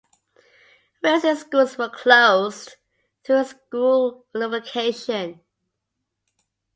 [1.03, 2.77] Wilsey schools were closed
[3.23, 5.41] through school unification.